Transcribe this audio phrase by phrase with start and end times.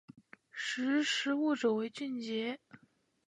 [0.51, 2.59] 识时务者为俊杰